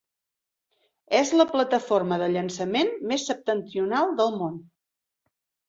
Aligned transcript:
És 1.19 1.33
la 1.41 1.45
plataforma 1.51 2.19
de 2.23 2.31
llançament 2.37 2.91
més 3.13 3.29
septentrional 3.29 4.13
del 4.25 4.35
món. 4.43 4.59